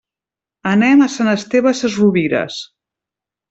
Anem 0.71 1.03
a 1.07 1.11
Sant 1.17 1.31
Esteve 1.35 1.75
Sesrovires. 1.83 2.61